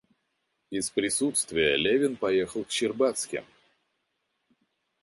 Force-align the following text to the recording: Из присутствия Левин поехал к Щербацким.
Из 0.71 0.89
присутствия 0.89 1.75
Левин 1.77 2.15
поехал 2.15 2.63
к 2.65 2.71
Щербацким. 2.71 3.43